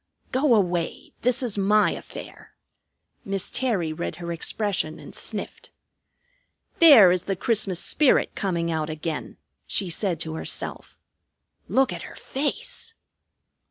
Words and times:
"Go 0.31 0.55
away! 0.55 1.13
This 1.21 1.43
is 1.43 1.59
my 1.59 1.91
affair." 1.91 2.55
Miss 3.23 3.51
Terry 3.51 3.93
read 3.93 4.15
her 4.15 4.31
expression 4.31 4.97
and 4.97 5.13
sniffed. 5.13 5.69
"There 6.79 7.11
is 7.11 7.25
the 7.25 7.35
Christmas 7.35 7.79
spirit 7.79 8.33
coming 8.33 8.71
out 8.71 8.89
again," 8.89 9.37
she 9.67 9.91
said 9.91 10.19
to 10.21 10.33
herself. 10.33 10.97
"Look 11.67 11.93
at 11.93 12.01
her 12.01 12.15
face!" 12.15 12.95